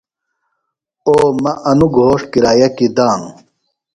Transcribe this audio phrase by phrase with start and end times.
[1.07, 3.35] او مہ انوۡ گھوݜٹ کرایہ کیۡ دانوۡ۔